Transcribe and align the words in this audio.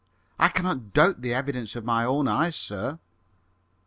I 0.39 0.47
cannot 0.47 0.93
doubt 0.93 1.21
the 1.21 1.31
evidence 1.31 1.75
of 1.75 1.85
my 1.85 2.05
own 2.05 2.27
eyes, 2.27 2.55
sir." 2.55 2.97